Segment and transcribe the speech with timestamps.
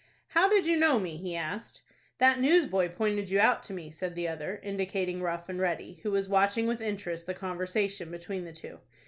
[0.29, 1.83] "How did you know me?" he asked.
[2.17, 6.09] "That newsboy pointed you out to me," said the other, indicating Rough and Ready, who
[6.09, 8.79] was watching with interest the conversation between the two.